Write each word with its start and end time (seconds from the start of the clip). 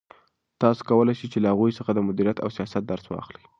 تاسو 0.61 0.81
کولای 0.89 1.15
شئ 1.19 1.27
چې 1.33 1.37
له 1.43 1.47
هغوی 1.53 1.71
څخه 1.79 1.91
د 1.93 1.99
مدیریت 2.07 2.37
او 2.41 2.49
سیاست 2.55 2.83
درس 2.85 3.05
واخلئ. 3.07 3.41